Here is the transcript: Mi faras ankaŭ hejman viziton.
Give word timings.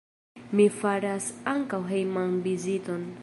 Mi 0.59 0.65
faras 0.77 1.27
ankaŭ 1.53 1.81
hejman 1.93 2.37
viziton. 2.49 3.09